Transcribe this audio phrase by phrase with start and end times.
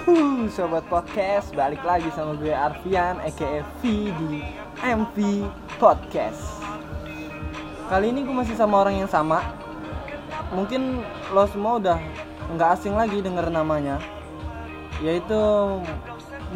[0.00, 4.40] Yuhu, sobat podcast, balik lagi sama gue Arfian, aka di
[4.80, 5.16] MV
[5.76, 6.40] Podcast.
[7.84, 9.44] Kali ini gue masih sama orang yang sama.
[10.56, 11.04] Mungkin
[11.36, 11.98] lo semua udah
[12.56, 14.00] nggak asing lagi denger namanya,
[15.04, 15.36] yaitu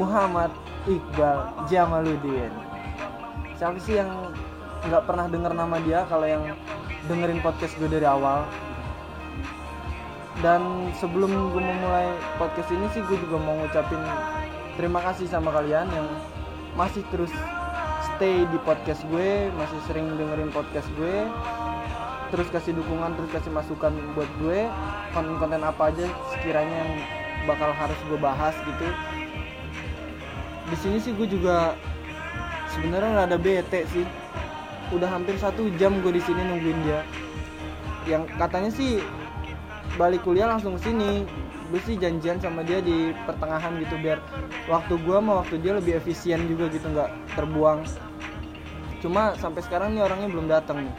[0.00, 0.48] Muhammad
[0.88, 2.48] Iqbal Jamaluddin.
[3.60, 4.32] Siapa sih yang
[4.88, 6.48] nggak pernah denger nama dia kalau yang
[7.12, 8.48] dengerin podcast gue dari awal?
[10.42, 14.00] Dan sebelum gue memulai podcast ini sih gue juga mau ngucapin
[14.74, 16.08] terima kasih sama kalian yang
[16.74, 17.30] masih terus
[18.14, 21.28] stay di podcast gue masih sering dengerin podcast gue
[22.34, 24.66] terus kasih dukungan terus kasih masukan buat gue
[25.14, 26.92] konten-konten apa aja sekiranya yang
[27.46, 28.88] bakal harus gue bahas gitu.
[30.72, 31.78] Di sini sih gue juga
[32.74, 34.04] sebenarnya ada bete sih.
[34.92, 37.00] Udah hampir satu jam gue di sini nungguin dia.
[38.04, 39.00] Yang katanya sih
[39.94, 41.22] balik kuliah langsung ke sini
[41.72, 44.20] gue sih janjian sama dia di pertengahan gitu biar
[44.68, 47.82] waktu gue sama waktu dia lebih efisien juga gitu nggak terbuang.
[49.00, 50.94] Cuma sampai sekarang nih orangnya belum datang nih.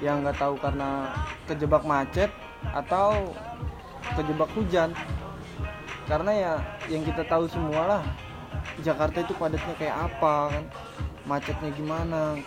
[0.00, 1.12] Yang nggak tahu karena
[1.44, 2.30] kejebak macet
[2.72, 3.30] atau
[4.16, 4.90] kejebak hujan.
[6.08, 6.52] Karena ya
[6.88, 8.02] yang kita tahu semua lah
[8.80, 10.64] Jakarta itu padatnya kayak apa kan
[11.28, 12.40] macetnya gimana.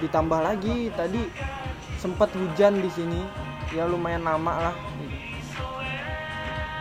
[0.00, 1.28] Ditambah lagi tadi
[2.00, 3.20] sempat hujan di sini.
[3.70, 4.74] Ya lumayan lama lah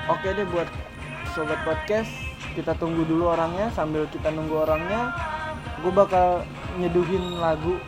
[0.10, 0.66] oke deh buat
[1.38, 2.10] sobat podcast
[2.58, 3.70] kita tunggu dulu orangnya.
[3.72, 5.14] Sambil kita nunggu orangnya
[5.80, 6.44] gue bakal
[6.76, 7.80] nyeduhin lagu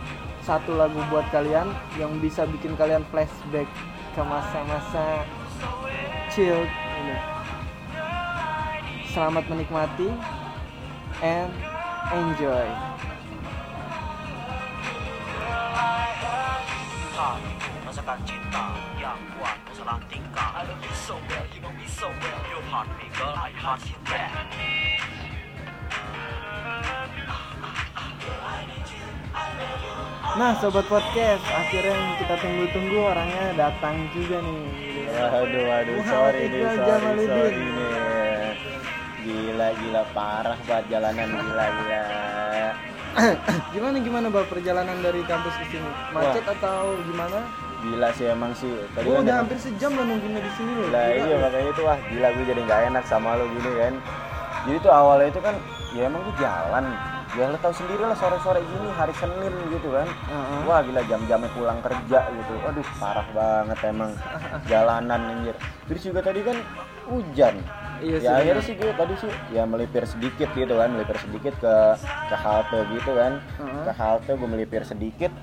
[0.45, 1.67] satu lagu buat kalian
[1.99, 3.67] yang bisa bikin kalian flashback
[4.13, 5.25] ke masa-masa
[6.31, 6.61] chill
[7.03, 7.17] ini.
[9.11, 10.07] Selamat menikmati
[11.19, 11.51] and
[12.15, 12.65] enjoy
[18.01, 18.65] rasakan cinta
[18.97, 22.65] yang kuat masalah tingkah I love you so well, you know me so well Your
[22.73, 24.33] heart me girl, my heart is red
[30.33, 34.65] Nah sobat podcast akhirnya yang kita tunggu-tunggu orangnya datang juga nih
[35.13, 37.29] Waduh, waduh, sorry nih, sorry, Jamaluddin.
[37.29, 38.53] sorry nih.
[39.21, 42.01] Gila, gila, parah banget jalanan, gila, gila.
[43.75, 45.91] Gimana gimana bang perjalanan dari kampus ke sini?
[46.15, 47.70] Macet atau gimana?
[47.81, 48.69] Gila sih emang sih.
[48.93, 50.87] Tadi Gue kan udah hampir sejam lo nungguinnya di sini loh.
[50.93, 53.93] Lah iya makanya itu wah gila gue jadi nggak enak sama lo gini kan.
[54.61, 55.55] Jadi tuh awalnya itu kan
[55.97, 56.85] ya emang gue jalan.
[57.31, 60.05] Ya lo tau sendiri lah sore-sore gini hari Senin gitu kan.
[60.05, 60.59] Heeh.
[60.69, 62.53] Wah gila jam-jamnya pulang kerja gitu.
[62.69, 64.11] Aduh parah banget emang
[64.69, 65.55] jalanan anjir.
[65.89, 66.57] Terus juga tadi kan
[67.09, 67.55] hujan.
[68.01, 71.53] Iya sih, ya akhirnya sih gue tadi sih ya melipir sedikit gitu kan, melipir sedikit
[71.61, 71.75] ke
[72.29, 73.41] ke halte gitu kan.
[73.57, 73.81] Heeh.
[73.89, 75.33] Ke halte gue melipir sedikit.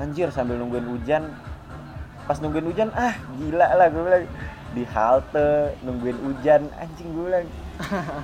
[0.00, 1.34] Anjir sambil nungguin hujan.
[2.24, 4.24] Pas nungguin hujan ah gila lah gue bilang
[4.74, 7.46] di halte nungguin hujan anjing gue bilang.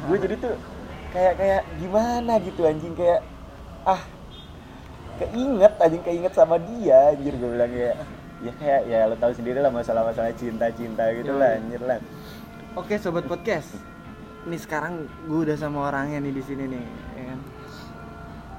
[0.09, 0.55] gue jadi tuh
[1.11, 3.21] kayak kayak gimana gitu anjing kayak
[3.85, 4.01] ah
[5.19, 7.97] keinget anjing keinget sama dia anjir gue bilang kayak
[8.41, 11.41] ya kayak ya lo tahu sendiri lah masalah-masalah cinta-cinta gitu Yoi.
[11.41, 11.99] lah anjir lah
[12.79, 13.75] Oke sobat podcast.
[14.47, 16.85] Nih sekarang gue udah sama orangnya nih di sini nih.
[17.19, 17.41] ya kan?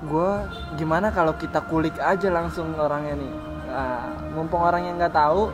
[0.03, 0.31] Gue
[0.75, 3.31] gimana kalau kita kulik aja langsung orangnya nih.
[3.71, 5.47] Nah, mumpung orangnya nggak tahu,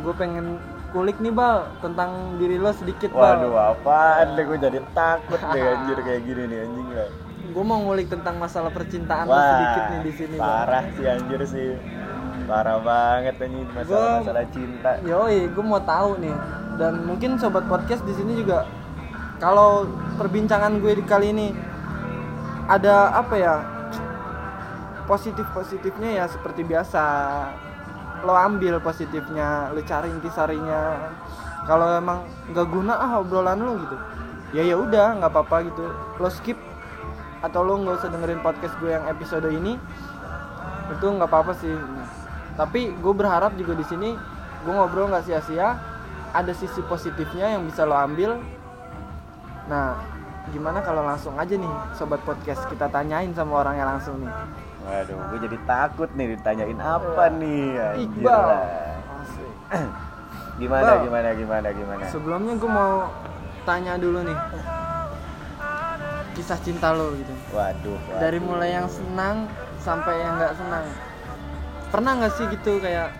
[0.00, 3.42] gue pengen kulik nih bal tentang diri lo sedikit bal.
[3.42, 7.10] waduh apaan deh gue jadi takut deh anjir kayak gini nih anjing lah
[7.44, 10.36] Gue mau ngulik tentang masalah percintaan lo wah sedikit nih di sini.
[10.38, 10.46] Bal.
[10.46, 11.68] parah sih anjir sih
[12.44, 16.36] parah banget anjing masalah Gua- masalah cinta Yoi, gue mau tahu nih.
[16.74, 18.62] Dan mungkin sobat podcast di sini juga
[19.36, 21.50] kalau perbincangan gue di kali ini
[22.64, 23.54] ada apa ya?
[25.04, 27.02] Positif positifnya ya seperti biasa.
[28.24, 31.12] Lo ambil positifnya, lo cari intisarinya.
[31.68, 33.96] Kalau emang nggak guna ah obrolan lo gitu.
[34.56, 35.84] Ya ya udah, nggak apa-apa gitu.
[36.20, 36.56] Lo skip
[37.44, 39.76] atau lo nggak usah dengerin podcast gue yang episode ini
[40.96, 41.76] itu nggak apa-apa sih
[42.56, 44.16] tapi gue berharap juga di sini
[44.64, 45.76] gue ngobrol nggak sia-sia
[46.32, 48.40] ada sisi positifnya yang bisa lo ambil
[49.68, 50.00] nah
[50.52, 54.32] gimana kalau langsung aja nih sobat podcast kita tanyain sama orangnya langsung nih
[54.84, 58.04] waduh gue jadi takut nih ditanyain apa nih anjir.
[58.04, 58.48] Iqbal.
[60.60, 61.04] Gimana Iqbal.
[61.08, 62.04] gimana gimana gimana?
[62.12, 63.08] Sebelumnya gue mau
[63.64, 64.38] tanya dulu nih.
[66.34, 67.32] Kisah cinta lo gitu.
[67.54, 68.20] Waduh, waduh.
[68.20, 69.48] dari mulai yang senang
[69.80, 70.84] sampai yang nggak senang.
[71.90, 73.14] Pernah nggak sih gitu kayak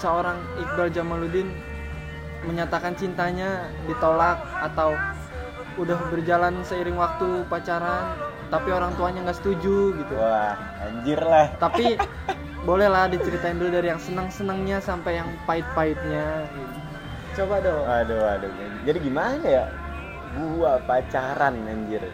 [0.00, 1.48] seorang Iqbal Jamaluddin
[2.44, 4.92] menyatakan cintanya ditolak atau
[5.80, 10.14] udah berjalan seiring waktu pacaran tapi orang tuanya nggak setuju gitu.
[10.14, 10.54] Wah
[10.86, 11.50] anjir lah.
[11.58, 11.98] Tapi
[12.68, 16.46] boleh lah diceritain dulu dari yang senang-senangnya sampai yang pahit-pahitnya.
[17.34, 17.82] Coba dong.
[17.82, 18.50] Aduh, aduh.
[18.86, 19.64] Jadi gimana ya?
[20.38, 22.06] Gua pacaran anjir.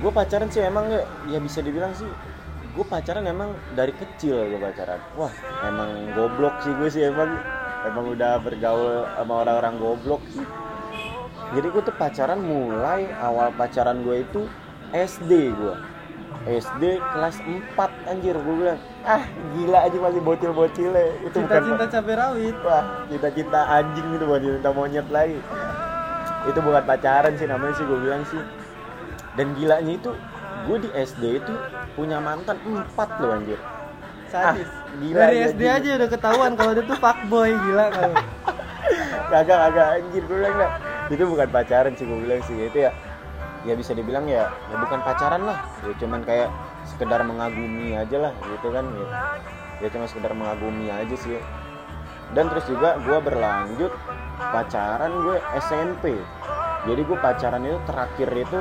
[0.00, 2.08] Gua pacaran sih emang ya, ya bisa dibilang sih
[2.74, 4.98] gue pacaran emang dari kecil gue pacaran.
[5.14, 5.30] Wah
[5.62, 7.38] emang goblok sih gue sih emang.
[7.86, 10.42] Emang udah bergaul sama orang-orang goblok sih.
[11.54, 14.42] Jadi gue tuh pacaran mulai awal pacaran gue itu
[14.94, 15.74] SD gue
[16.44, 17.74] SD kelas 4
[18.06, 19.24] anjir gue bilang ah
[19.56, 20.92] gila aja masih bocil-bocil
[21.24, 25.40] itu cinta-cinta cabai rawit Wah, cita-cita anjing itu bukan cinta monyet lagi.
[26.44, 28.42] Itu bukan pacaran sih namanya sih gue bilang sih.
[29.34, 30.12] Dan gilanya itu
[30.68, 31.52] gue di SD itu
[31.96, 33.56] punya mantan empat loh anjir.
[34.28, 35.76] sadis Ah, gila, dari SD gila.
[35.80, 38.14] aja udah ketahuan kalau dia tuh fuckboy gila kalau
[39.32, 40.70] Kagak kagak anjir gue bilang lah.
[41.08, 42.92] Itu bukan pacaran sih gue bilang sih itu ya.
[43.64, 45.64] Ya bisa dibilang ya, ya bukan pacaran lah.
[45.80, 46.52] Ya cuman kayak
[46.84, 49.06] sekedar mengagumi aja lah gitu kan ya.
[49.80, 51.40] Ya cuma sekedar mengagumi aja sih.
[52.32, 53.92] Dan terus juga gue berlanjut
[54.38, 56.12] pacaran gue SMP.
[56.84, 58.60] Jadi gue pacaran itu terakhir itu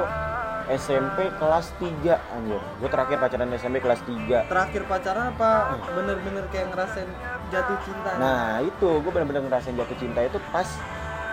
[0.63, 2.61] SMP kelas 3 anjir.
[2.79, 4.47] Gue terakhir pacaran SMP kelas 3.
[4.47, 5.49] terakhir pacaran apa
[5.91, 7.09] bener-bener kayak ngerasain
[7.51, 10.69] jatuh cinta Nah itu gue benar-benar ngerasain jatuh cinta itu pas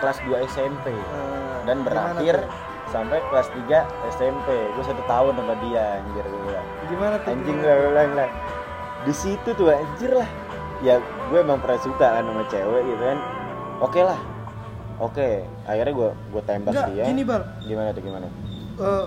[0.03, 2.70] kelas 2 SMP Eh, dan berakhir tuh?
[2.91, 4.49] Sampai kelas 3 SMP.
[4.75, 6.67] Gue satu tahun sama dia anjir gue bilang.
[6.91, 8.31] gimana tuh Anjing gue bilang lah.
[9.07, 10.31] Di situ tuh anjir lah.
[10.83, 13.19] Ya gue emang pernah suka kan sama cewek gitu kan.
[13.81, 14.19] Oke lah.
[15.01, 17.05] Oke, akhirnya gue gue tembak Enggak, dia.
[17.09, 18.29] gini bal Gimana tuh gimana?
[18.77, 19.07] Eh,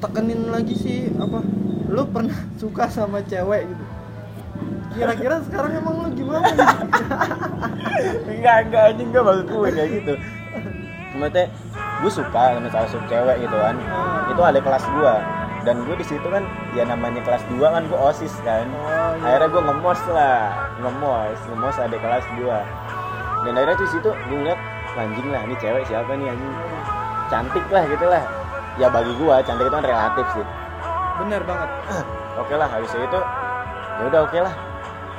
[0.00, 1.38] tekenin lagi sih apa
[1.86, 3.84] lu pernah suka sama cewek gitu
[4.90, 6.66] kira-kira sekarang emang lu gimana gitu?
[8.34, 10.14] enggak enggak anjing enggak maksud gue kayak gitu
[11.14, 11.44] maksudnya
[12.00, 13.76] gue suka salah satu cewek gitu kan.
[13.76, 14.32] Hmm.
[14.32, 15.14] itu ada kelas gue
[15.60, 16.40] dan gue di situ kan
[16.72, 18.64] ya namanya kelas 2 kan gue osis kan.
[18.72, 19.36] Oh, iya.
[19.36, 20.40] akhirnya gue ngemos lah.
[20.80, 24.60] Ngemos ngemos ada kelas 2 dan akhirnya di situ gue ngeliat
[24.96, 26.52] anjing lah ini cewek siapa nih anjing?
[27.28, 28.22] Cantik lah gitu lah.
[28.80, 30.46] Ya bagi gue cantik itu kan relatif sih.
[31.20, 31.70] Bener banget.
[32.40, 33.20] Oke lah habis itu
[34.00, 34.54] ya udah oke lah.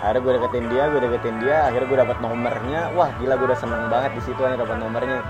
[0.01, 1.57] Akhirnya gue deketin dia gue deketin dia.
[1.69, 5.21] Akhirnya gue dapat nomornya wah gila gue udah seneng banget di situ nih dapat nomornya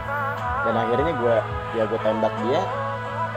[0.65, 1.35] dan akhirnya gue
[1.77, 2.61] ya gue tembak dia.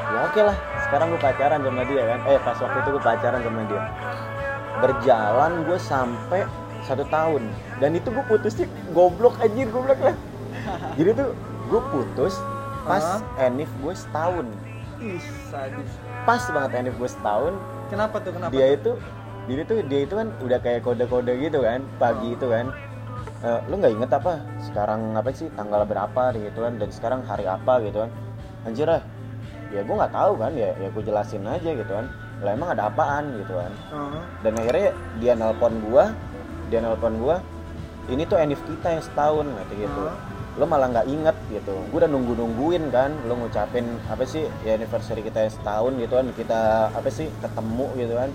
[0.05, 0.57] Ya oke lah
[0.87, 2.21] sekarang gue pacaran sama dia kan.
[2.29, 3.83] Eh pas waktu itu gue pacaran sama dia.
[4.83, 6.41] Berjalan gue sampai
[6.85, 7.43] satu tahun.
[7.81, 10.17] Dan itu gue putusnya goblok anjir goblok lah.
[10.95, 11.31] Jadi tuh
[11.73, 12.35] gue putus
[12.85, 13.49] pas Hah?
[13.49, 14.47] enif gue setahun.
[15.01, 15.91] Ih sadis.
[16.29, 17.53] Pas banget enif gue setahun.
[17.89, 18.77] Kenapa tuh kenapa dia tuh?
[18.77, 18.93] itu
[19.45, 22.73] dia itu dia itu kan udah kayak kode-kode gitu kan pagi itu kan
[23.45, 24.41] Eh, lu nggak inget apa?
[24.65, 25.53] Sekarang apa sih?
[25.53, 26.81] Tanggal berapa gitu kan?
[26.81, 28.11] Dan sekarang hari apa gitu kan?
[28.65, 29.03] Anjir ah.
[29.69, 30.53] Ya gue nggak tahu kan?
[30.57, 32.09] Ya ya gue jelasin aja gitu kan.
[32.41, 33.73] Lah emang ada apaan gitu kan?
[33.93, 34.23] Heeh.
[34.45, 34.91] dan akhirnya
[35.23, 36.13] dia nelpon gua
[36.69, 37.41] dia nelpon gua
[38.13, 40.01] ini tuh enif kita yang setahun kata gitu.
[40.09, 40.17] Hah?
[40.55, 41.75] lo malah nggak inget gitu.
[41.91, 46.15] Gue udah nunggu nungguin kan lo ngucapin apa sih ya anniversary kita yang setahun gitu
[46.15, 46.27] kan.
[46.31, 46.61] Kita
[46.95, 48.31] apa sih ketemu gitu kan.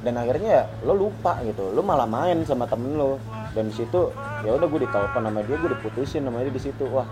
[0.00, 1.68] Dan akhirnya ya lo lupa gitu.
[1.68, 3.20] Lo malah main sama temen lo
[3.52, 4.08] dan di situ
[4.40, 6.84] ya udah gue ditelepon sama dia gue diputusin sama dia di situ.
[6.88, 7.06] Wah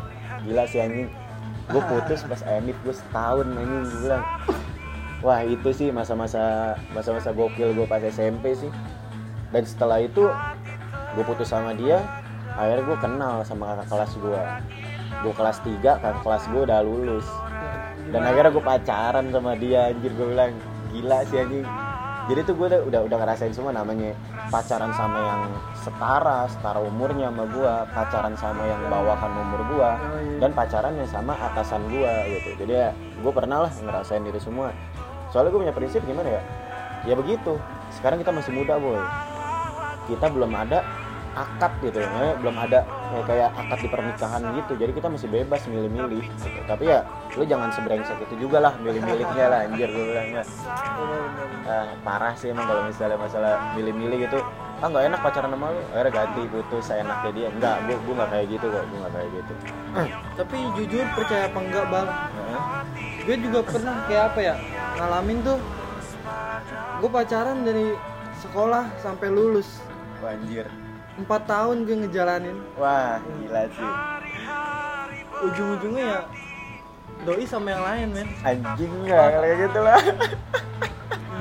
[0.45, 1.09] gila sih anjing.
[1.69, 4.25] Gue putus pas enif gue setahun anjing gue bilang.
[5.21, 8.73] Wah itu sih masa-masa masa-masa gokil gue pas SMP sih.
[9.53, 10.29] Dan setelah itu
[11.17, 12.05] gue putus sama dia
[12.59, 14.43] akhirnya gue kenal sama kakak kelas gue
[15.19, 17.29] gue kelas 3 kakak kelas gue udah lulus.
[18.09, 20.57] Dan akhirnya gue pacaran sama dia anjir gue bilang.
[20.89, 21.69] Gila sih anjing
[22.29, 24.13] jadi tuh gue udah, udah ngerasain semua namanya
[24.53, 25.41] pacaran sama yang
[25.81, 29.91] setara setara umurnya sama gue pacaran sama yang bawahan umur gue
[30.37, 32.61] dan pacaran yang sama atasan gue gitu.
[32.61, 34.69] Jadi ya gue pernah lah ngerasain itu semua.
[35.33, 36.43] Soalnya gue punya prinsip gimana ya?
[37.09, 37.57] Ya begitu.
[37.97, 39.01] Sekarang kita masih muda boy.
[40.13, 40.85] Kita belum ada
[41.45, 41.99] akad gitu.
[42.03, 44.73] Ya belum ada ya, kayak akad di pernikahan gitu.
[44.75, 46.61] Jadi kita masih bebas milih-milih gitu.
[46.67, 46.99] tapi ya
[47.37, 50.45] lu jangan sebrengsek itu juga lah milih-milihnya lah anjir gue bilang ya.
[50.45, 51.49] Bener, bener.
[51.69, 54.39] Ah, parah sih emang kalau misalnya masalah milih-milih gitu.
[54.79, 55.83] Ah nggak enak pacaran sama lu.
[55.95, 57.49] Akhirnya ganti putus saya enaknya dia.
[57.51, 59.53] Enggak gue gue nggak kayak gitu kok gue nggak kayak gitu.
[60.39, 62.61] Tapi jujur percaya apa enggak bal Heeh.
[63.27, 64.55] gue juga pernah kayak apa ya
[64.99, 65.59] ngalamin tuh.
[66.99, 67.95] Gue pacaran dari
[68.43, 69.83] sekolah sampai lulus.
[70.19, 70.67] Wah, anjir
[71.19, 72.57] empat tahun gue ngejalanin.
[72.79, 73.91] Wah gila sih.
[75.39, 76.21] Ujung-ujungnya ya
[77.27, 78.29] doi sama yang lain men.
[78.47, 80.01] Anjing nggak kayak gitu lah.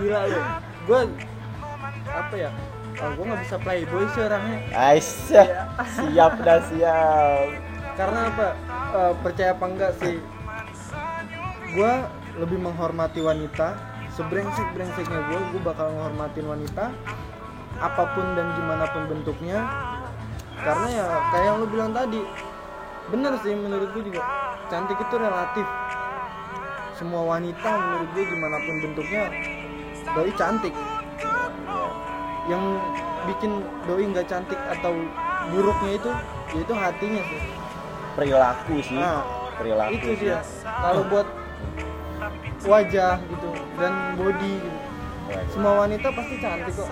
[0.01, 0.41] Gila lu.
[0.89, 0.99] Gue
[2.09, 2.49] apa ya?
[2.97, 4.59] Oh, gue nggak bisa playboy sih orangnya.
[4.73, 5.47] Aisyah
[5.93, 7.47] siap dah siap.
[7.93, 8.47] Karena apa?
[8.97, 10.17] Eh, percaya apa enggak sih?
[11.77, 11.93] Gue
[12.41, 13.77] lebih menghormati wanita.
[14.17, 16.89] Sebrengsek brengseknya gue gue bakal menghormatin wanita
[17.77, 19.59] apa pun dan gimana pun bentuknya.
[20.57, 22.21] Karena ya kayak yang lu bilang tadi
[23.13, 24.21] bener sih menurut gue juga.
[24.67, 25.67] Cantik itu relatif.
[26.97, 29.23] Semua wanita menurut gue gimana pun bentuknya
[30.17, 30.73] doi cantik.
[32.49, 32.63] Yang
[33.27, 33.51] bikin
[33.85, 34.93] doi nggak cantik atau
[35.53, 36.11] buruknya itu
[36.57, 37.41] yaitu hatinya sih.
[38.17, 38.97] Perilaku sih.
[38.97, 39.21] Nah
[39.57, 40.25] perilaku itu sih.
[40.29, 41.27] dia kalau buat
[42.65, 44.76] wajah gitu dan body gitu
[45.47, 46.89] semua wanita pasti cantik kok.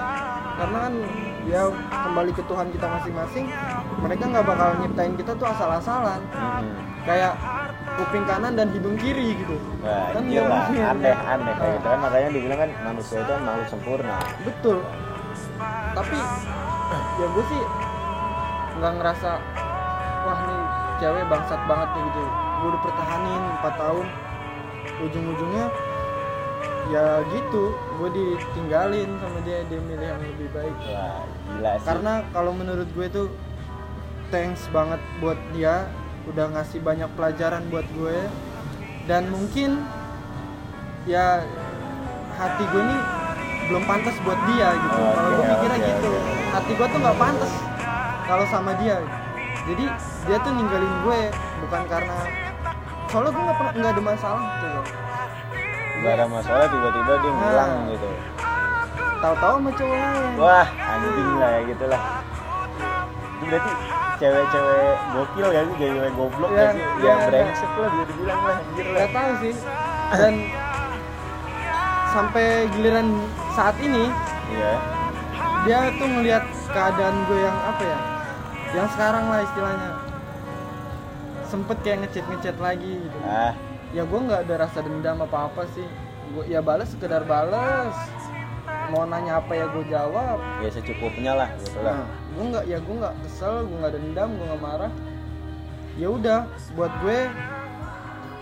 [0.55, 0.93] Karena kan
[1.45, 1.61] ya
[1.91, 3.45] kembali ke Tuhan kita masing-masing
[3.99, 6.21] mereka nggak bakal nyiptain kita tuh asal-asalan.
[6.27, 6.73] Mm-mm.
[7.05, 7.37] kayak
[7.95, 9.55] kuping kanan dan hidung kiri gitu.
[9.79, 10.49] Wah, Kan mungkin.
[10.81, 11.77] aneh aneh kayak Nah.
[11.77, 11.99] gitu kan.
[12.01, 14.17] Makanya dibilang kan manusia itu makhluk sempurna.
[14.41, 14.77] Betul.
[15.93, 16.17] Tapi
[17.15, 17.61] ya gue sih
[18.75, 19.29] nggak ngerasa
[20.25, 20.61] wah nih
[20.97, 22.21] cewek bangsat banget nih gitu.
[22.55, 24.05] Gue udah pertahanin 4 tahun.
[24.95, 25.65] Ujung-ujungnya
[26.93, 30.75] ya gitu gue ditinggalin sama dia dia milih yang lebih baik.
[30.85, 31.85] Wah gila sih.
[31.85, 33.27] Karena kalau menurut gue tuh
[34.29, 35.89] thanks banget buat dia
[36.29, 38.17] udah ngasih banyak pelajaran buat gue
[39.05, 39.81] dan mungkin
[41.05, 41.45] ya
[42.37, 43.01] hati gue nih
[43.65, 44.99] belum pantas buat dia gitu.
[45.01, 46.33] Oke, kalau gue mikirnya oke, gitu oke.
[46.53, 47.53] hati gue tuh nggak pantas
[48.25, 48.97] kalau sama dia.
[49.65, 49.85] Jadi
[50.29, 51.19] dia tuh ninggalin gue
[51.65, 52.17] bukan karena
[53.09, 55.04] soalnya gue nggak pernah nggak ada masalah gitu loh
[56.05, 57.37] nggak ada masalah tiba-tiba dia Nah.
[57.41, 58.09] ngilang gitu.
[59.15, 60.31] Tahu-tahu sama cowok lain.
[60.37, 62.01] Wah anjing lah ya gitulah.
[63.25, 63.71] Itu berarti
[64.21, 66.81] cewek-cewek gokil ya sih cewek goblok Ya, ya sih?
[66.85, 68.93] ya, ya brengsek lah bisa dibilang lah anjir lah.
[68.93, 69.53] Nggak tahu sih.
[70.13, 70.33] Dan
[72.13, 73.07] sampai giliran
[73.57, 74.03] saat ini
[74.53, 74.73] iya.
[75.65, 77.99] dia tuh ngelihat keadaan gue yang apa ya?
[78.77, 79.91] Yang sekarang lah istilahnya.
[81.49, 83.17] Sempet kayak ngechat ngechat lagi gitu.
[83.25, 83.57] Ah
[83.95, 85.87] ya gue nggak ada rasa dendam apa apa sih.
[86.35, 87.95] Gue ya balas sekedar balas
[88.91, 90.37] mau nanya apa ya gue jawab.
[90.59, 92.03] Ya secukupnya lah gitu lah.
[92.03, 94.91] Nah, gue nggak ya gue nggak kesel gue nggak dendam gue nggak marah.
[95.95, 96.43] Ya udah
[96.75, 97.19] buat gue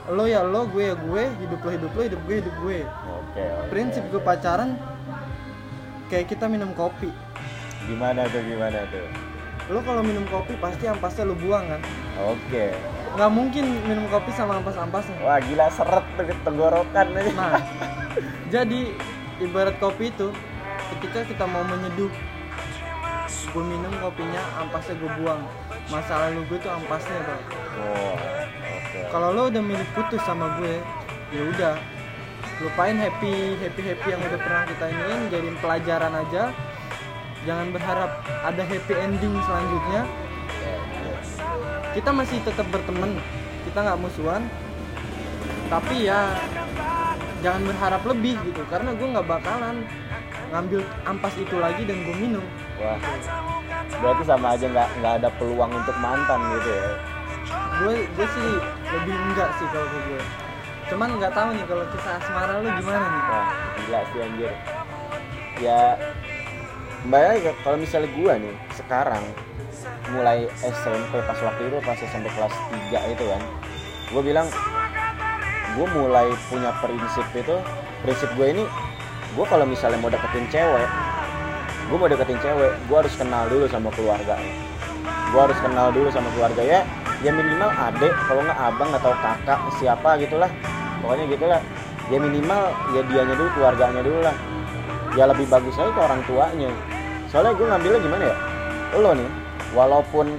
[0.10, 2.80] lo ya lo gue ya gue hidup lo hidup lo hidup gue hidup gue.
[3.22, 3.70] Oke oke.
[3.70, 4.74] Prinsip gue pacaran
[6.10, 7.14] kayak kita minum kopi.
[7.86, 9.06] Gimana tuh gimana tuh?
[9.70, 11.82] Lo kalau minum kopi pasti ampasnya lo buang kan?
[12.26, 12.74] Oke
[13.14, 15.16] nggak mungkin minum kopi sama ampas-ampasnya.
[15.22, 16.06] Wah gila seret
[16.42, 17.32] tenggorokan aja.
[17.38, 17.62] Nah
[18.50, 18.90] jadi
[19.42, 20.34] ibarat kopi itu
[20.98, 22.10] ketika kita mau menyeduh
[23.54, 25.42] gue minum kopinya ampasnya gue buang.
[25.94, 27.44] Masa lalu gue tuh ampasnya bang
[27.86, 29.00] oh oke.
[29.14, 30.82] Kalau lo udah milih putus sama gue
[31.34, 31.76] ya udah.
[32.62, 36.44] Lupain happy happy happy yang udah pernah kita iniin jadiin pelajaran aja.
[37.44, 40.02] Jangan berharap ada happy ending selanjutnya
[41.94, 43.22] kita masih tetap berteman.
[43.70, 44.44] Kita nggak musuhan.
[45.70, 46.34] Tapi ya
[47.42, 48.62] jangan berharap lebih gitu.
[48.68, 49.86] Karena gue nggak bakalan
[50.54, 52.46] ngambil ampas itu lagi dan gue minum.
[52.82, 53.00] Wah
[54.04, 56.90] berarti sama aja nggak nggak ada peluang untuk mantan gitu ya?
[57.80, 58.50] Gue gue sih
[58.94, 60.22] lebih enggak sih kalau gue
[60.84, 63.24] cuman nggak tahu nih kalau kisah asmara lu gimana nih?
[63.32, 63.48] Wah
[63.80, 64.54] gila sih anjir.
[65.64, 65.80] Ya
[67.08, 69.24] lagi ke- kalau misalnya gua nih sekarang
[70.12, 72.56] mulai SMP pas waktu itu pas SMP kelas
[72.92, 73.42] 3 itu kan.
[74.14, 74.48] Gue bilang
[75.74, 77.56] gue mulai punya prinsip itu
[78.06, 78.64] prinsip gue ini
[79.34, 80.86] gue kalau misalnya mau deketin cewek
[81.90, 84.54] gue mau deketin cewek gue harus kenal dulu sama keluarganya
[85.34, 86.82] gue harus kenal dulu sama keluarga ya.
[87.26, 90.52] Ya minimal adek kalau nggak abang atau kakak siapa gitulah.
[91.02, 91.60] Pokoknya gitulah.
[92.14, 92.62] Ya minimal
[92.94, 94.36] ya dianya dulu keluarganya dulu lah.
[95.18, 96.70] Ya lebih bagus aja ke orang tuanya.
[97.34, 98.36] Soalnya gue ngambilnya gimana ya?
[99.02, 99.30] Lo nih
[99.74, 100.38] walaupun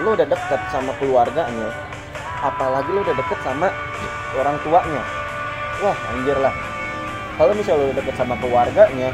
[0.00, 1.68] lo udah deket sama keluarganya
[2.40, 3.68] apalagi lo udah deket sama
[4.38, 5.02] orang tuanya.
[5.84, 6.54] Wah anjir lah.
[7.36, 9.10] Kalau misalnya lo udah deket sama keluarganya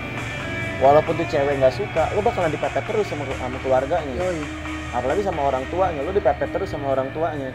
[0.76, 4.14] walaupun tuh cewek nggak suka lo bakalan dipepet terus sama sama keluarganya.
[4.14, 4.40] Yoi.
[4.94, 7.50] apalagi sama orang tuanya lo dipepet terus sama orang tuanya.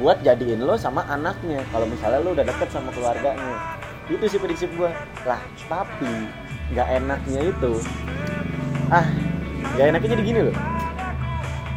[0.00, 3.78] Buat jadiin lo sama anaknya kalau misalnya lo udah deket sama keluarganya.
[4.10, 4.90] Itu sih prinsip gue
[5.22, 5.38] lah
[5.70, 6.10] tapi
[6.72, 7.72] nggak enaknya itu
[8.88, 9.06] ah
[9.76, 10.56] nggak enaknya jadi gini loh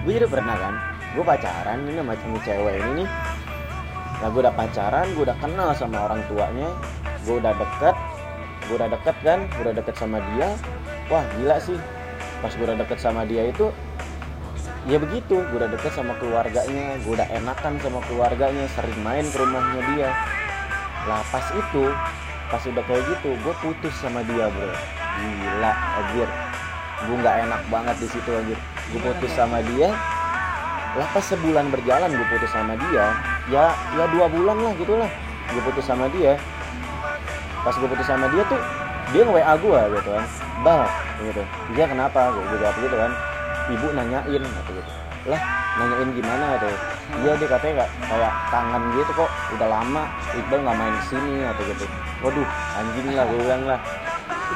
[0.05, 0.74] gue jadi pernah kan
[1.17, 2.13] gue pacaran ini sama
[2.45, 3.09] cewek ini nih.
[4.21, 6.69] Nah gue udah pacaran gue udah kenal sama orang tuanya
[7.25, 7.95] gue udah deket
[8.69, 10.53] gue udah deket kan gue udah deket sama dia.
[11.09, 11.79] Wah gila sih.
[12.38, 13.74] Pas gue udah deket sama dia itu
[14.85, 15.41] ya begitu.
[15.41, 20.09] Gue udah deket sama keluarganya gue udah enakan sama keluarganya sering main ke rumahnya dia.
[21.09, 21.83] Lah pas itu
[22.53, 24.69] pas udah kayak gitu gue putus sama dia bro.
[25.17, 26.29] Gila anjir.
[27.09, 28.62] Gue nggak enak banget di situ anjir
[28.94, 29.89] gue putus sama dia.
[30.96, 33.12] Lah pas sebulan berjalan gue putus sama dia
[33.46, 35.10] ya ya dua bulan lah gitulah
[35.54, 36.38] gue putus sama dia.
[37.62, 38.58] Pas gue putus sama dia tuh
[39.13, 40.25] dia nge WA gue gitu kan.
[40.65, 40.82] Bal
[41.22, 41.42] gitu.
[41.77, 42.34] Dia kenapa?
[42.34, 43.12] Gue gue jawab gitu kan.
[43.70, 44.92] Ibu nanyain gitu gitu.
[45.30, 45.42] Lah
[45.75, 46.74] nanyain gimana tuh
[47.22, 49.30] dia dia katanya kayak kayak kangen gitu kok.
[49.58, 51.86] Udah lama Iqbal nggak main ke sini atau gitu.
[52.25, 52.48] Waduh
[52.82, 53.80] anjing lah gue bilang lah.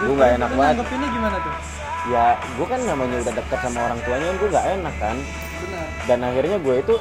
[0.01, 0.85] Gue nggak enak banget.
[0.97, 1.78] ini gimana tuh
[2.09, 5.17] ya gue kan namanya udah deket sama orang tuanya gue nggak enak kan.
[5.61, 5.85] Benar.
[6.09, 6.95] Dan akhirnya gue itu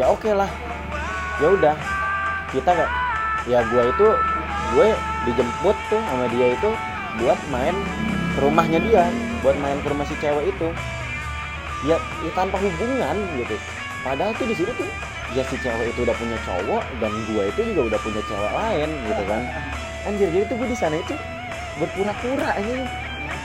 [0.00, 0.50] ya oke lah.
[1.40, 1.76] Ya udah.
[2.52, 2.90] Kita nggak
[3.48, 4.08] ya gue itu
[4.72, 4.88] gue
[5.28, 6.70] dijemput tuh sama dia itu
[7.20, 7.76] buat main
[8.32, 9.04] ke rumahnya dia
[9.44, 10.68] buat main ke rumah si cewek itu.
[11.82, 13.58] Ya, ya tanpa hubungan gitu.
[14.06, 14.88] Padahal tuh di situ tuh
[15.36, 18.88] ya si cewek itu udah punya cowok dan gue itu juga udah punya cewek lain
[19.12, 19.42] gitu kan.
[20.08, 21.14] Anjir jadi tuh gue di sana itu
[21.78, 22.86] berpura-pura ini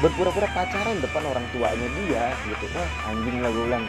[0.03, 2.65] berpura-pura pacaran depan orang tuanya dia gitu.
[2.77, 3.86] Wah anjing lah gue bilang.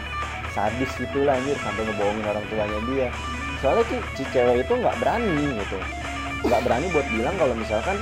[0.57, 3.09] Sadis gitu lah anjir sampai ngebohongin orang tuanya dia.
[3.61, 5.79] Soalnya tuh si cewek itu nggak berani gitu.
[6.47, 7.97] Nggak berani buat bilang kalau misalkan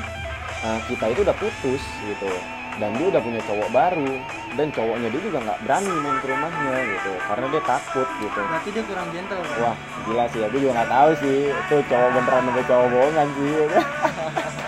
[0.63, 2.31] uh, kita itu udah putus gitu.
[2.77, 4.13] Dan dia udah punya cowok baru.
[4.57, 7.13] Dan cowoknya dia juga nggak berani main ke rumahnya gitu.
[7.27, 8.41] Karena dia takut gitu.
[8.41, 9.57] Berarti dia kurang gentle kan?
[9.61, 9.77] wah
[10.07, 10.41] gila sih.
[10.47, 13.53] Gue juga nggak tahu sih itu cowok beneran atau cowok bohongan sih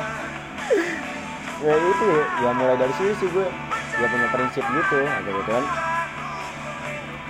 [1.59, 2.07] ya itu
[2.45, 3.47] ya mulai dari sini sih gue.
[3.99, 5.65] Ya punya prinsip gitu gitu gitu kan.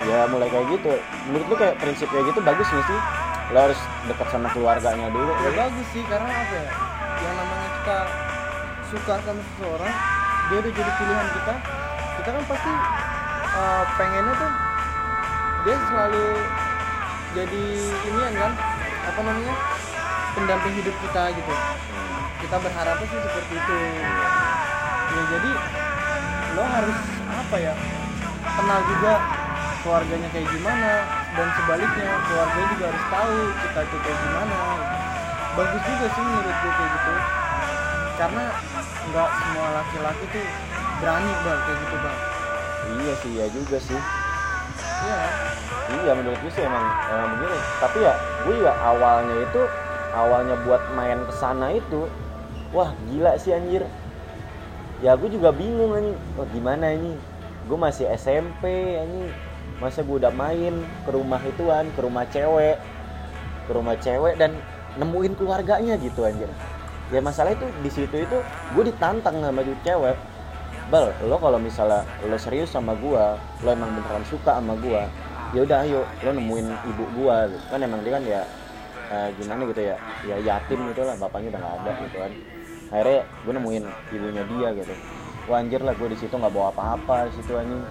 [0.05, 0.93] Ya mulai kayak gitu.
[1.29, 2.99] Menurut lu kayak prinsip kayak gitu bagus gak sih?
[3.49, 5.31] Lo harus dekat sama keluarganya dulu.
[5.43, 6.71] Ya bagus sih karena apa ya?
[7.19, 7.97] Yang namanya kita
[8.89, 9.93] suka sama seseorang
[10.49, 11.53] dia udah jadi pilihan kita.
[12.19, 12.71] Kita kan pasti
[13.57, 14.51] uh, pengennya tuh
[15.67, 16.25] dia selalu
[17.35, 17.63] jadi
[18.09, 18.53] inian kan
[19.05, 19.53] apa namanya
[20.33, 21.53] pendamping hidup kita gitu
[22.39, 23.77] kita berharapnya sih seperti itu.
[25.09, 25.51] Ya jadi
[26.55, 26.97] lo harus
[27.29, 27.73] apa ya
[28.39, 29.13] kenal juga
[29.79, 30.91] keluarganya kayak gimana
[31.35, 34.57] dan sebaliknya keluarganya juga harus tahu kita itu kayak gimana.
[35.57, 37.13] Bagus juga sih menurut gue kayak gitu.
[38.19, 38.43] Karena
[39.09, 40.45] nggak semua laki-laki tuh
[40.99, 42.17] berani bang kayak gitu bang.
[42.89, 43.99] Iya sih ya juga sih.
[44.79, 45.19] Iya.
[45.89, 47.59] Iya menurut gue sih emang, emang begini.
[47.81, 48.13] Tapi ya
[48.45, 49.61] gue juga awalnya itu
[50.13, 52.05] awalnya buat main ke sana itu
[52.75, 53.85] wah gila sih anjir.
[54.99, 57.15] Ya gue juga bingung ini oh, gimana ini?
[57.65, 58.67] Gue masih SMP
[58.99, 59.31] ini
[59.79, 62.77] masa gue udah main ke rumah ituan ke rumah cewek.
[63.65, 64.57] Ke rumah cewek dan
[64.99, 66.49] nemuin keluarganya gitu anjir.
[67.09, 68.37] Ya masalah itu di situ itu
[68.75, 70.17] gue ditantang sama cewek.
[70.89, 75.65] Bal lo kalau misalnya lo serius sama gue lo emang beneran suka sama gue ya
[75.65, 77.65] udah ayo lo nemuin ibu gue gitu.
[77.73, 78.41] kan emang dia kan ya
[79.09, 79.95] eh, gimana gitu ya
[80.29, 82.31] ya yatim gitu lah bapaknya udah gak ada gitu kan
[82.89, 84.93] akhirnya gue nemuin ibunya dia gitu.
[85.49, 87.81] Wah, anjir lah gue di situ nggak bawa apa-apa di situ anjing.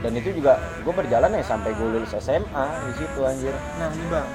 [0.00, 3.54] Dan itu juga gue berjalan ya sampai gue lulus SMA di situ anjir.
[3.78, 4.28] Nah nih bang.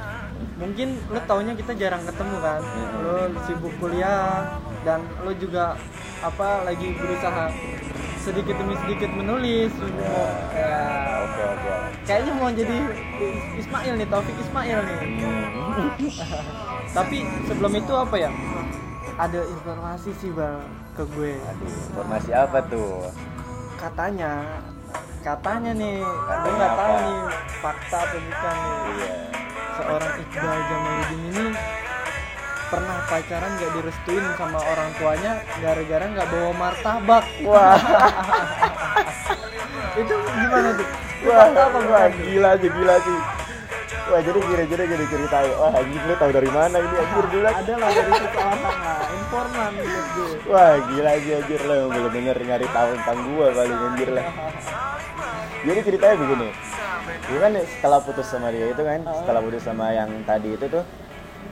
[0.60, 2.60] Mungkin lo taunya kita jarang ketemu kan?
[2.60, 2.96] Mhm.
[3.04, 3.16] lo
[3.48, 5.76] sibuk kuliah dan lo juga
[6.20, 7.48] apa lagi berusaha
[8.20, 9.72] sedikit demi sedikit menulis.
[9.72, 10.76] Mau ya.
[11.24, 11.70] oke oke
[12.04, 12.76] kayaknya mau jadi
[13.56, 14.98] Ismail nih Taufik Ismail nih.
[16.96, 18.30] Tapi sebelum itu apa ya
[19.20, 20.64] ada informasi sih bang
[20.96, 21.36] ke gue.
[21.36, 23.12] Aduh informasi apa tuh?
[23.76, 24.64] Katanya
[25.20, 27.20] katanya nih gue Katanya nggak tahu nih
[27.60, 28.76] fakta atau bukan nih.
[28.80, 29.08] Iya.
[29.76, 31.46] Seorang Iqbal Jamaluddin ini
[32.70, 37.24] pernah pacaran gak direstuin sama orang tuanya gara-gara nggak bawa martabak?
[37.44, 37.76] Wah.
[40.00, 40.88] Itu gimana tuh?
[41.20, 42.10] Wah apa bukan?
[42.24, 43.39] gila sih gila sih
[44.10, 45.50] wah jadi gini jadi gini ceritain.
[45.54, 47.50] Wah anjing lu tahu dari mana ini anjir gila.
[47.54, 52.66] ada lah dari seseorang lah informan gue wah gila aja anjir lo belum denger nyari
[52.74, 54.26] tahu tentang gua kali anjir lah.
[55.60, 56.48] Jadi ceritanya begini.
[57.30, 60.84] Gue kan setelah putus sama dia itu kan setelah putus sama yang tadi itu tuh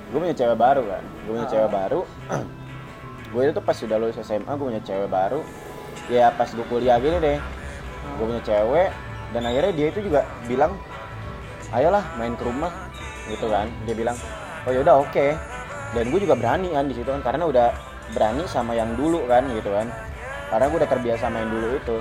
[0.09, 1.03] gue punya cewek baru kan.
[1.25, 2.01] Gue punya cewek baru.
[3.29, 5.45] Gue itu tuh pas sudah lulus SMA gue punya cewek baru.
[6.09, 7.37] Ya pas gue kuliah gini deh.
[8.17, 8.89] Gue punya cewek
[9.37, 10.73] dan akhirnya dia itu juga bilang
[11.75, 12.73] ayolah main ke rumah
[13.29, 13.69] gitu kan.
[13.85, 14.17] Dia bilang
[14.65, 15.27] oh yaudah oke.
[15.97, 17.73] Dan gue juga berani kan di situ kan karena udah
[18.13, 19.89] berani sama yang dulu kan gitu kan.
[20.49, 21.97] Karena gue udah terbiasa main dulu itu.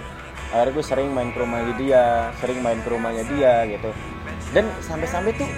[0.48, 2.04] Akhirnya gue sering main ke rumahnya dia
[2.40, 3.92] sering main ke rumahnya dia gitu.
[4.56, 5.50] Dan sampai-sampai tuh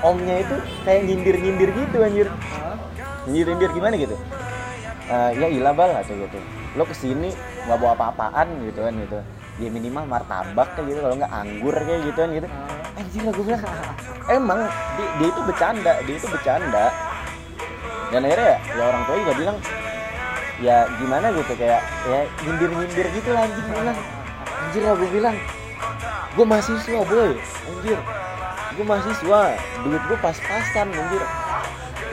[0.00, 0.56] omnya itu
[0.88, 2.28] kayak nyindir-nyindir gitu anjir.
[3.28, 4.16] Nyindir-nyindir gimana gitu?
[5.12, 6.40] Eh, ya ilah bal atau gitu.
[6.76, 7.28] Lo ke sini
[7.68, 9.18] nggak bawa apa-apaan gitu kan gitu.
[9.60, 12.48] Ya minimal martabak kayak gitu kalau nggak anggur kayak gitu kan gitu
[13.02, 13.62] anjir lah gue bilang.
[14.38, 14.60] Emang
[14.94, 16.86] dia, dia itu bercanda dia itu bercanda.
[18.12, 19.56] Dan akhirnya ya, ya orang tua juga bilang
[20.62, 23.98] ya gimana gitu kayak ya nyindir nyindir gitu lah gue bilang.
[24.62, 25.36] Anjir lah gue bilang
[26.32, 27.32] gue mahasiswa boy.
[27.66, 27.98] Anjir
[28.72, 29.42] gue mahasiswa.
[29.82, 31.22] Duit gue pas-pasan anjir.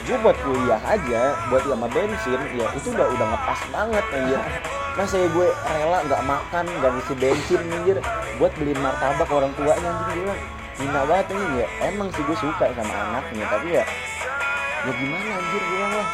[0.10, 4.42] Gue buat kuliah aja buat sama bensin ya itu udah udah ngepas banget anjir.
[4.98, 7.98] Masa ya gue rela nggak makan nggak ngisi bensin anjir
[8.42, 10.42] buat beliin martabak orang tuanya anjing gue bilang
[10.80, 11.68] hina banget anjing ya.
[11.92, 13.84] Emang sih gue suka sama anaknya tapi ya
[14.88, 16.08] ya gimana anjir gue bilang lah.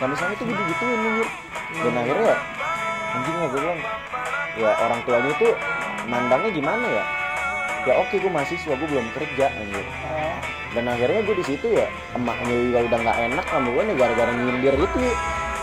[0.00, 1.28] Sampai-sampai tuh gue digituin anjir.
[1.70, 2.36] Dan akhirnya ya
[3.10, 3.80] anjing lah gue bilang
[4.58, 5.48] ya orang tuanya itu
[6.08, 7.04] mandangnya gimana ya?
[7.88, 9.84] Ya oke gue mahasiswa gue belum kerja anjir.
[9.84, 10.36] Oh,
[10.72, 11.86] dan akhirnya gue di situ ya
[12.16, 14.98] emaknya juga udah nggak enak sama gue nih gara-gara nyindir itu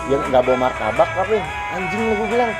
[0.07, 1.45] yang nggak bawa martabak apa ya?
[1.73, 2.51] anjing lah gue bilang.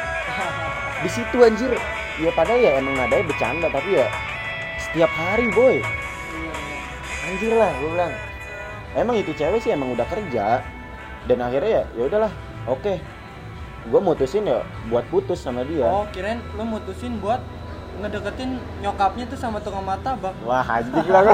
[1.05, 1.71] Di situ anjir.
[2.17, 4.09] Ya padahal ya emang nadanya bercanda tapi ya
[4.97, 5.77] setiap hari boy.
[7.29, 8.09] Anjir lah gue bilang.
[8.97, 10.65] Emang itu cewek sih emang udah kerja.
[11.29, 12.33] Dan akhirnya ya ya udahlah.
[12.65, 12.97] Oke.
[13.93, 15.85] Gue mutusin ya buat putus sama dia.
[15.85, 17.37] Oh, kirain lu mutusin buat
[18.01, 20.33] ngedeketin nyokapnya tuh sama tukang martabak.
[20.41, 21.29] wah anjing lah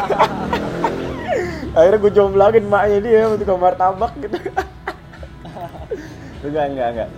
[1.79, 4.37] akhirnya gue jomblangin maknya dia untuk ke martabak gitu.
[6.51, 7.09] Enggak enggak enggak.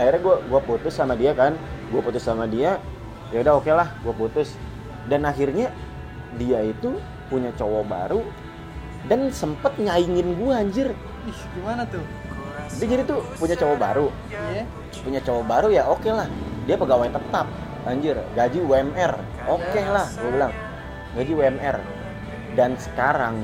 [0.00, 1.60] Akhirnya gue gua putus sama dia kan.
[1.92, 2.80] Gue putus sama dia.
[3.36, 4.56] Ya udah oke lah gue putus.
[5.04, 5.68] Dan akhirnya
[6.38, 8.20] dia itu punya cowok baru
[9.08, 10.88] dan sempet nyaingin gue anjir.
[11.26, 12.04] Ih, gimana tuh?
[12.78, 14.06] dia jadi tuh punya cowok baru.
[14.30, 14.64] Iya.
[15.02, 16.28] punya cowok baru ya oke lah.
[16.68, 17.46] Dia pegawai tetap
[17.88, 18.16] anjir.
[18.36, 19.12] Gaji UMR
[19.50, 20.54] oke lah gue bilang.
[21.18, 21.76] Gaji UMR
[22.54, 23.42] dan sekarang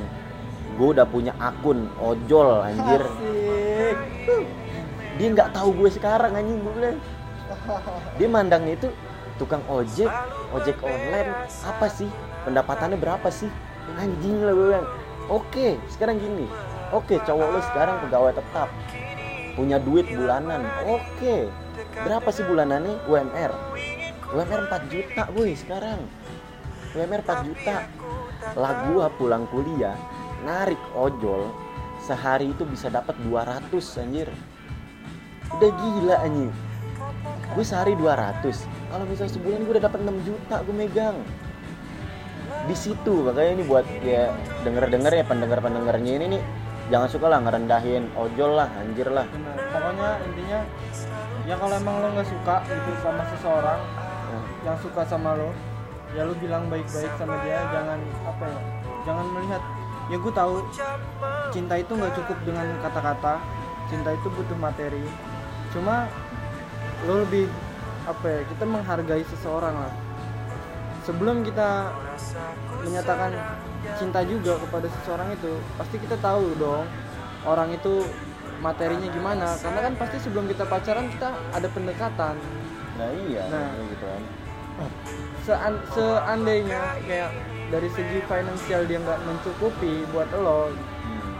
[0.79, 3.03] gue udah punya akun ojol anjir.
[3.03, 3.99] Asik.
[5.17, 6.99] dia nggak tahu gue sekarang anjing gue bilang.
[8.21, 8.89] Dia mandangnya itu
[9.43, 10.11] tukang ojek
[10.55, 11.35] ojek online.
[11.67, 12.09] Apa sih
[12.47, 13.51] pendapatannya berapa sih?
[13.99, 14.87] Anjing lah gue bilang.
[15.27, 16.47] Oke sekarang gini.
[16.95, 18.71] Oke cowok lo sekarang pegawai tetap.
[19.59, 20.63] Punya duit bulanan.
[20.87, 21.51] Oke.
[21.97, 23.03] Berapa sih bulanannya?
[23.11, 23.53] UMR
[24.31, 25.99] UMR 4 juta woi sekarang.
[26.95, 27.77] UMR 4 juta.
[28.55, 29.99] Lah gua pulang kuliah
[30.47, 31.51] narik ojol
[32.07, 34.31] sehari itu bisa dapat 200 anjir.
[35.51, 36.53] Udah gila anjing.
[37.57, 41.17] Gue sehari 200 kalau misalnya sebulan gue udah dapat 6 juta gue megang
[42.65, 44.33] di situ makanya ini buat ya
[44.65, 46.43] denger denger ya pendengar pendengarnya ini nih
[46.89, 49.57] jangan suka lah ngerendahin ojol lah anjir lah Benar.
[49.75, 50.59] Pokoknya intinya
[51.47, 53.81] ya kalau emang lo nggak suka gitu sama seseorang
[54.27, 55.55] Nah, yang suka sama lo,
[56.15, 57.63] ya lo bilang baik-baik sama dia.
[57.71, 58.61] Jangan apa ya?
[59.07, 59.63] Jangan melihat.
[60.07, 60.55] Ya gue tahu
[61.51, 63.43] cinta itu nggak cukup dengan kata-kata.
[63.87, 65.03] Cinta itu butuh materi.
[65.71, 66.11] Cuma
[67.07, 67.47] lo lebih
[68.07, 68.41] apa ya?
[68.51, 69.93] Kita menghargai seseorang lah.
[71.07, 71.95] Sebelum kita
[72.83, 73.31] menyatakan
[73.95, 76.85] cinta juga kepada seseorang itu pasti kita tahu dong
[77.45, 78.03] orang itu
[78.59, 82.35] materinya gimana karena kan pasti sebelum kita pacaran kita ada pendekatan
[82.97, 83.71] nah iya Nah.
[83.87, 84.23] gitu kan
[85.41, 87.31] Sean- seandainya kayak
[87.69, 91.33] dari segi finansial dia nggak mencukupi buat lo Hmm.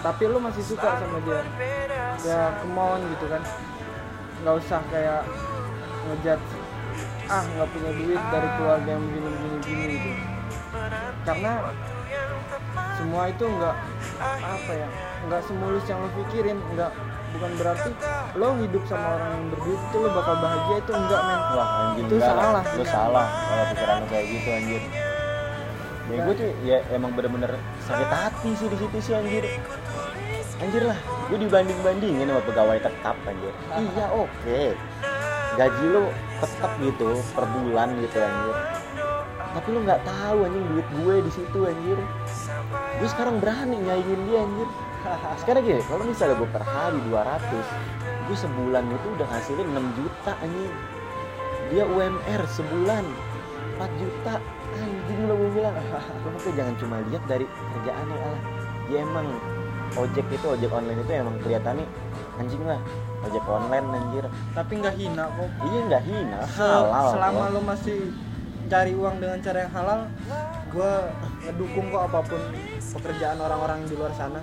[0.00, 1.42] tapi lo masih suka sama dia
[2.22, 3.42] ya kemauan gitu kan
[4.40, 5.22] nggak usah kayak
[6.06, 6.40] ngejat
[7.26, 10.10] ah nggak punya duit dari keluarga yang begini begini begini gitu.
[11.26, 11.52] Karena
[12.96, 13.76] semua itu nggak
[14.40, 14.88] apa ya
[15.26, 16.90] nggak semulus yang lo pikirin nggak
[17.34, 17.90] bukan berarti
[18.38, 21.40] lo hidup sama orang yang berduit itu lo bakal bahagia itu enggak men.
[21.52, 22.44] Wah anjing Itu enggak lah.
[22.46, 22.64] salah.
[22.78, 24.82] lu salah kalau pikiran lu kayak gitu anjir.
[26.06, 27.50] Ya gue tuh ya emang bener-bener
[27.82, 29.44] sakit hati sih di situ sih anjir.
[30.62, 33.52] Anjir lah gue dibanding bandingin sama pegawai tetap anjir.
[33.74, 34.62] Iya oke
[35.56, 36.04] gaji lu
[36.38, 38.56] tetap gitu per bulan gitu anjir.
[39.56, 41.98] Tapi lu nggak tahu anjing duit gue di situ anjir.
[43.00, 44.68] Gue sekarang berani nyaingin dia anjir.
[45.40, 50.32] Sekarang gini kalau misalnya gue per hari 200 gue sebulan itu udah ngasilin 6 juta
[50.44, 50.74] anjing.
[51.72, 53.04] Dia UMR sebulan
[53.80, 54.34] 4 juta.
[54.76, 55.72] Anjing lo gue bilang.
[55.72, 58.38] Lo tuh jangan cuma lihat dari kerjaannya ah
[58.86, 59.26] ya emang
[59.94, 61.86] ojek itu ojek online itu emang kelihatannya
[62.36, 62.80] anjing lah.
[63.22, 64.24] Ojek online anjir.
[64.52, 65.50] Tapi nggak hina kok.
[65.62, 66.38] Iya nggak hina.
[66.50, 67.98] Se- halal selama lo masih
[68.66, 70.00] cari uang dengan cara yang halal
[70.74, 70.92] gue
[71.46, 72.42] ngedukung kok apa pun
[72.98, 74.42] pekerjaan orang-orang di luar sana.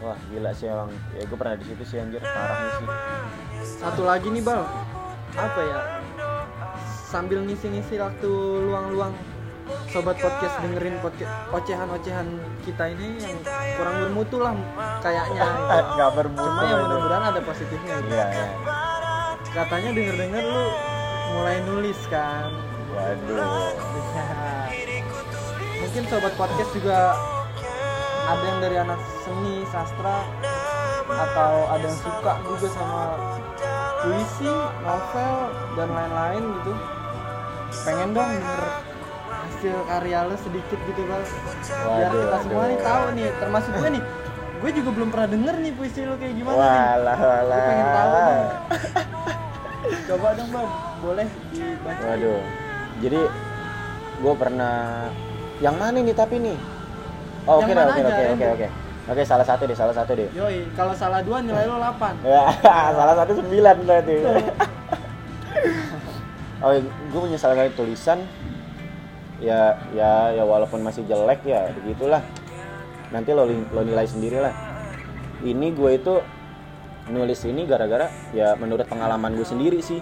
[0.00, 0.90] Wah gila sih emang.
[1.14, 2.24] Ya gue pernah di situ sih anjir.
[2.24, 2.86] Parahnya sih.
[3.78, 4.64] Satu lagi nih bal.
[5.32, 5.80] Apa ya?
[7.06, 8.30] Sambil ngisi-ngisi waktu
[8.64, 9.12] luang-luang
[9.92, 12.24] sobat podcast dengerin podcast ocehan-ocehan
[12.64, 13.36] kita ini yang
[13.76, 14.56] kurang bermutu lah
[15.04, 15.44] kayaknya.
[16.00, 16.80] Nggak bermutu cuma ya anjir.
[16.80, 17.94] mudah-mudahan ada positifnya.
[18.00, 18.08] Gitu.
[18.16, 18.48] iya iya.
[19.52, 20.64] Katanya denger-denger lu
[21.36, 22.48] mulai nulis kan?
[22.96, 23.76] Waduh.
[25.84, 26.98] Mungkin sobat podcast juga
[28.32, 30.24] ada yang dari anak seni sastra
[31.04, 33.02] atau ada yang suka juga sama
[34.00, 34.48] puisi
[34.80, 35.36] novel
[35.76, 36.72] dan lain-lain gitu.
[37.84, 38.91] Pengen dong denger
[39.62, 43.88] hasil karya lo sedikit gitu bang biar Waduh, kita semua nih tahu nih termasuk gue
[43.94, 44.02] nih
[44.58, 47.86] gue juga belum pernah denger nih puisi lo kayak gimana nih walah walah Gue pengen
[47.86, 48.42] tahu dong.
[50.10, 52.42] coba dong bang boleh dibaca Waduh.
[53.06, 53.20] Jadi
[54.18, 54.74] gue pernah
[55.62, 56.58] yang mana nih tapi nih?
[57.46, 58.66] Oh, oke oke oke oke oke.
[59.02, 60.30] Oke, salah satu deh, salah satu deh.
[60.30, 62.46] yoi kalau salah dua nilai lo 8 Ya,
[62.98, 64.14] salah satu sembilan berarti.
[66.66, 68.22] oh, gue punya salah satu tulisan.
[69.42, 72.22] Ya, ya, ya walaupun masih jelek ya, begitulah.
[73.10, 74.54] Nanti lo lo nilai sendiri lah.
[75.42, 76.14] Ini gue itu
[77.10, 79.98] nulis ini gara-gara ya menurut pengalaman gue sendiri sih.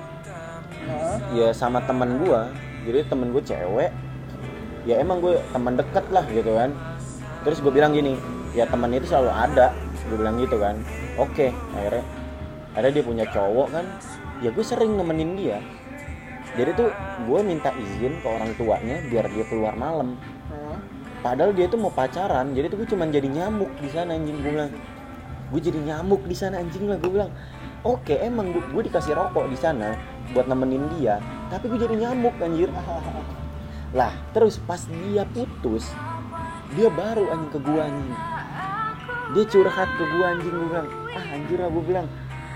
[1.32, 2.40] Ya sama temen gue
[2.84, 3.90] jadi temen gue cewek.
[4.84, 6.76] Ya emang gue teman deket lah gitu kan.
[7.40, 8.20] Terus gue bilang gini
[8.52, 9.72] ya temen itu selalu ada.
[10.12, 10.76] Gue bilang gitu kan.
[11.16, 12.04] Oke akhirnya
[12.76, 13.84] akhirnya dia punya cowok kan.
[14.44, 15.64] Ya gue sering nemenin dia
[16.58, 16.90] jadi tuh
[17.30, 20.18] gue minta izin ke orang tuanya biar dia keluar malam.
[21.20, 24.50] Padahal dia tuh mau pacaran jadi tuh gue cuman jadi nyamuk di sana anjing gue
[24.50, 24.72] bilang.
[25.54, 27.30] Gue jadi nyamuk di sana anjing lah gue bilang.
[27.86, 29.94] Oke emang gue, gue dikasih rokok di sana
[30.36, 31.16] buat nemenin dia
[31.48, 32.70] tapi gue jadi nyamuk anjir.
[33.98, 35.90] Lah terus pas dia putus
[36.74, 38.16] dia baru anjing ke gue anjing.
[39.38, 42.06] Dia curhat ke gue anjing gue bilang ah anjir lah gue bilang.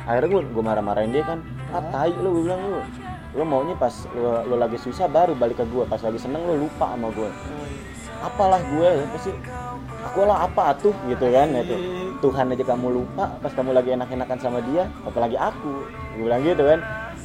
[0.05, 1.39] Akhirnya gue gue marah-marahin dia kan.
[1.71, 2.83] Ah tai lo gue bilang lu
[3.35, 6.55] lo maunya pas lo, lo lagi susah baru balik ke gue pas lagi seneng lo
[6.55, 7.31] lupa sama gue
[8.23, 9.31] apalah gue ya pasti
[10.01, 11.81] aku lah apa atuh gitu kan ya tuh.
[12.25, 15.85] Tuhan aja kamu lupa pas kamu lagi enak-enakan sama dia apalagi aku.
[16.17, 16.81] Gue bilang gitu kan.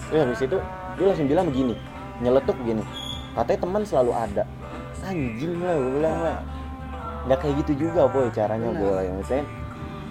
[0.09, 0.57] Terus habis itu
[0.99, 1.75] dia langsung bilang begini
[2.19, 2.83] nyeletuk begini
[3.37, 4.43] katanya teman selalu ada.
[5.05, 6.37] Anjing lah gue bilang lah
[7.29, 8.81] nggak kayak gitu juga boy caranya Benar.
[8.81, 9.45] boy maksudnya.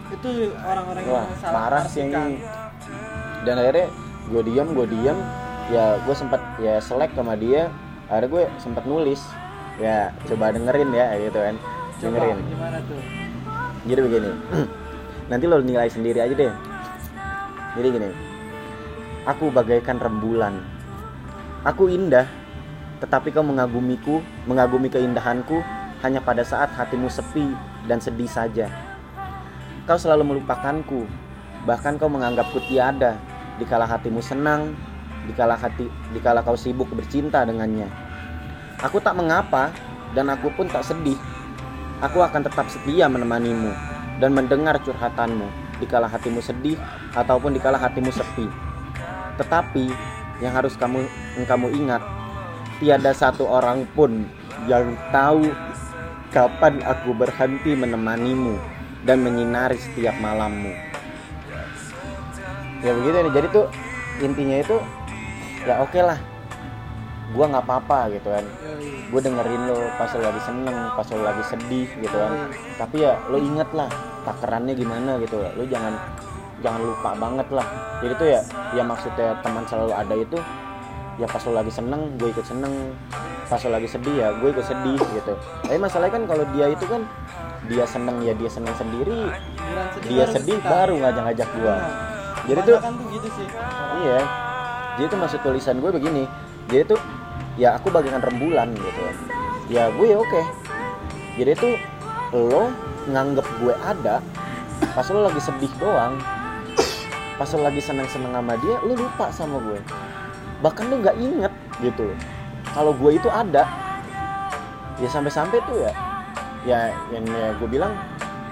[0.08, 2.40] Itu orang-orang wah yang salah parah sih anjing.
[3.44, 3.86] Dan akhirnya
[4.30, 5.18] gue diam gue diam
[5.68, 7.68] ya gue sempat ya selek sama dia.
[8.08, 9.20] Akhirnya gue sempat nulis.
[9.78, 11.56] Ya coba dengerin ya gitu kan.
[12.00, 12.38] Coba dengerin.
[12.48, 13.00] gimana tuh?
[13.88, 14.30] Jadi begini
[15.30, 16.52] nanti lo nilai sendiri aja deh.
[17.78, 18.10] Jadi gini
[19.28, 20.64] aku bagaikan rembulan.
[21.68, 22.24] Aku indah
[22.98, 25.62] tetapi kau mengagumiku mengagumi keindahanku
[26.02, 27.46] hanya pada saat hatimu sepi
[27.86, 28.66] dan sedih saja.
[29.86, 31.06] Kau selalu melupakanku
[31.66, 33.18] bahkan kau menganggapku tiada
[33.58, 34.74] dikala hatimu senang
[35.28, 35.86] dikala hati
[36.16, 37.86] dikala kau sibuk bercinta dengannya
[38.80, 39.70] aku tak mengapa
[40.16, 41.20] dan aku pun tak sedih
[41.98, 43.74] Aku akan tetap setia menemanimu
[44.22, 45.50] dan mendengar curhatanmu
[45.82, 46.78] dikala hatimu sedih
[47.10, 48.46] ataupun dikala hatimu sepi.
[49.34, 49.90] Tetapi
[50.38, 51.02] yang harus kamu
[51.42, 51.98] kamu ingat,
[52.78, 54.30] tiada satu orang pun
[54.70, 55.50] yang tahu
[56.30, 58.54] kapan aku berhenti menemanimu
[59.02, 60.70] dan menyinari setiap malammu.
[62.86, 63.32] Ya begitu nih.
[63.42, 63.66] Jadi tuh
[64.22, 64.78] intinya itu
[65.68, 66.16] ya oke lah.
[67.36, 68.44] Gua nggak apa-apa gitu kan.
[69.12, 72.48] Gue dengerin lo pas lo lagi seneng pas lo lagi sedih gitu kan.
[72.80, 73.88] Tapi ya lo inget lah
[74.24, 75.36] takarannya gimana gitu.
[75.36, 75.92] Lo jangan
[76.64, 77.66] jangan lupa banget lah.
[78.00, 78.40] Jadi tuh ya
[78.72, 80.38] ya maksudnya teman selalu ada itu
[81.20, 82.96] ya pas lo lagi seneng gue ikut seneng.
[83.48, 85.32] Pas lo lagi sedih ya gue ikut sedih gitu.
[85.68, 87.04] Tapi masalahnya kan kalau dia itu kan
[87.68, 89.28] dia seneng ya dia seneng sendiri.
[90.08, 92.78] Dia sedih baru ngajak-ngajak gue Nah, jadi tuh
[93.12, 93.46] gitu sih.
[94.00, 94.47] Iya.
[94.98, 96.26] Jadi itu maksud tulisan gue begini.
[96.66, 97.00] Jadi tuh
[97.54, 99.02] ya aku bagaikan rembulan gitu.
[99.70, 100.42] Ya gue ya oke.
[101.38, 101.74] Jadi tuh
[102.34, 102.74] lo
[103.06, 104.18] nganggep gue ada
[104.90, 106.18] pas lo lagi sedih doang.
[107.38, 109.78] Pas lo lagi seneng-seneng sama dia, lo lupa sama gue.
[110.66, 112.10] Bahkan lo nggak inget gitu.
[112.74, 113.70] Kalau gue itu ada.
[114.98, 115.94] Ya sampai-sampai tuh ya
[116.66, 117.94] ya yang ya gue bilang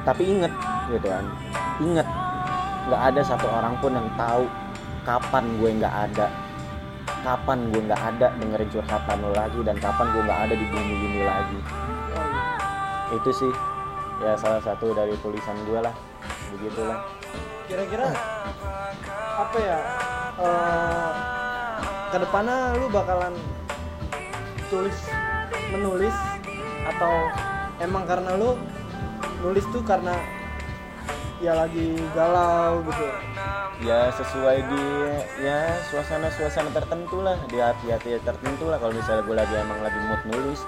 [0.06, 0.54] tapi inget
[0.94, 1.26] gitu kan.
[1.82, 2.06] Inget
[2.86, 4.46] nggak ada satu orang pun yang tahu
[5.06, 6.26] kapan gue nggak ada?
[7.22, 10.94] Kapan gue nggak ada dengerin curhatan lo lagi dan kapan gue nggak ada di bumi
[10.98, 11.58] ini lagi?
[13.14, 13.52] Itu sih
[14.26, 15.94] ya salah satu dari tulisan gue lah.
[16.50, 17.06] Begitulah.
[17.70, 18.10] Kira-kira
[19.36, 19.78] apa ya
[20.42, 21.10] eh
[22.10, 23.34] ke depannya lu bakalan
[24.66, 24.98] tulis
[25.70, 26.16] menulis
[26.86, 27.12] atau
[27.78, 28.58] emang karena lu
[29.42, 30.14] nulis tuh karena
[31.40, 33.06] ya lagi galau gitu.
[33.84, 34.84] Ya sesuai di
[35.44, 38.80] ya suasana-suasana tertentu lah di hati-hati tertentu lah.
[38.80, 40.60] Kalau misalnya gue lagi emang lagi mood nulis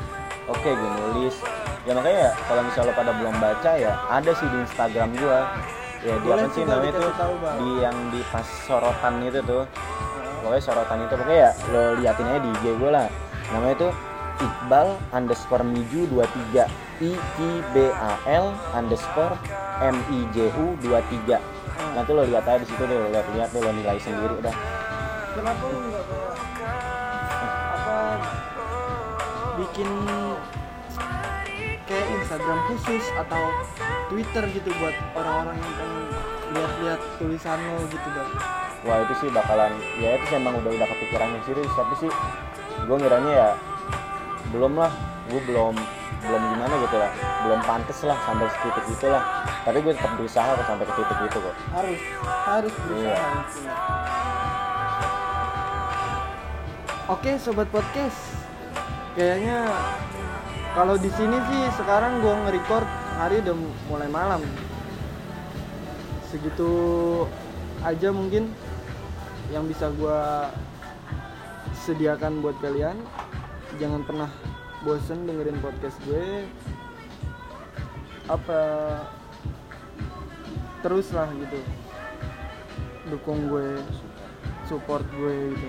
[0.48, 1.40] oke gue nulis.
[1.88, 5.40] Ya makanya ya kalau misalnya lo pada belum baca ya ada sih di Instagram gue
[6.04, 9.40] ya di Boleh apa sih namanya tuh dikasih tahu, di yang di pas sorotan itu
[9.42, 9.64] tuh.
[10.44, 13.08] Pokoknya sorotan itu pokoknya ya lo liatin aja di IG gue lah.
[13.56, 13.92] Namanya tuh
[14.38, 16.66] Iqbal underscore Miju 23
[17.02, 17.36] I Q
[17.74, 19.34] B A L underscore
[19.82, 21.38] M I J U 23
[21.94, 24.54] nanti lo lihat aja di situ deh lo lihat-lihat deh lo nilai sendiri udah
[25.34, 26.04] kenapa lu nggak
[27.74, 27.98] apa
[29.58, 29.90] bikin
[31.88, 33.42] kayak Instagram khusus atau
[34.12, 36.04] Twitter gitu buat orang-orang yang pengen
[36.48, 38.30] lihat-lihat tulisan lo gitu bang.
[38.86, 41.72] Wah itu sih bakalan ya itu sih emang udah udah kepikiran yang serius.
[41.72, 42.10] Tapi sih
[42.84, 43.48] gue ngiranya ya
[44.50, 44.92] belum lah
[45.28, 45.74] gue belum
[46.18, 47.12] belum gimana gitu lah
[47.46, 49.22] belum pantas lah sampai titik itu lah
[49.62, 52.00] tapi gue tetap berusaha kok sampai ke titik itu kok harus
[52.48, 53.78] harus berusaha Iya.
[57.08, 58.36] Oke sobat podcast,
[59.16, 59.64] kayaknya
[60.76, 62.84] kalau di sini sih sekarang gua nge-record
[63.16, 63.56] hari udah
[63.88, 64.44] mulai malam.
[66.28, 66.68] Segitu
[67.80, 68.52] aja mungkin
[69.48, 70.52] yang bisa gua
[71.88, 73.00] sediakan buat kalian.
[73.78, 74.30] Jangan pernah
[74.82, 76.42] bosen dengerin podcast gue.
[78.26, 78.60] Apa
[80.82, 81.58] terus lah gitu.
[83.06, 83.78] Dukung gue
[84.66, 85.68] support gue gitu.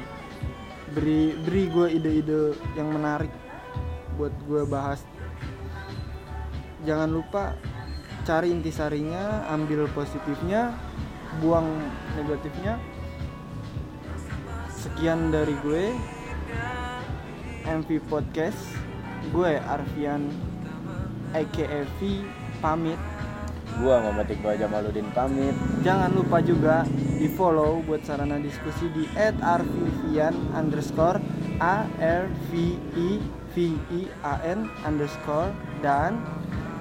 [0.97, 3.29] Beri beri gue ide-ide yang menarik
[4.17, 5.05] buat gue bahas.
[6.89, 7.53] Jangan lupa
[8.25, 10.73] cari intisarinya ambil positifnya
[11.45, 11.69] buang
[12.17, 12.81] negatifnya.
[14.73, 15.93] Sekian dari gue
[17.69, 18.57] MV Podcast.
[19.29, 20.33] Gue Arfian
[21.37, 22.25] aka V
[22.57, 22.97] pamit.
[23.77, 25.53] Gue Muhammad Iqbal Jamaluddin pamit.
[25.85, 29.05] Jangan lupa juga di follow buat sarana diskusi di
[29.45, 31.21] @arvivian underscore
[31.61, 33.21] a r v i
[33.53, 35.53] v i a n underscore
[35.85, 36.17] dan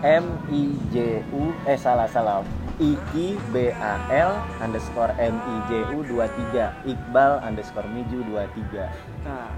[0.01, 2.41] M I J U eh salah salah.
[2.79, 9.51] Iki B A L underscore M I J U 23 Iqbal underscore Miju 23 nah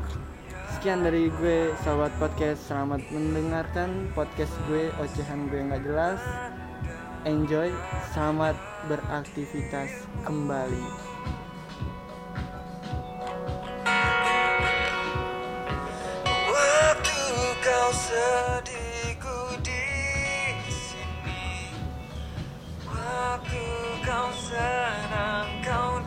[0.81, 2.64] sekian dari gue sahabat podcast.
[2.64, 6.16] Selamat mendengarkan podcast gue ocehan gue nggak jelas.
[7.29, 7.69] Enjoy
[8.16, 8.57] selamat
[8.88, 10.81] beraktivitas kembali.
[17.93, 19.85] Sedihku di
[20.64, 21.77] sini.
[22.88, 23.64] Waktu
[24.01, 26.00] kau senang kau